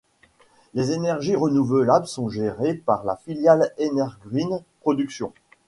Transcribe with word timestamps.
Les 0.73 0.93
énergies 0.93 1.35
renouvelables 1.35 2.07
sont 2.07 2.27
gérées 2.27 2.73
par 2.73 3.03
la 3.03 3.17
filiale 3.17 3.71
Énergreen 3.77 4.63
production. 4.79 5.31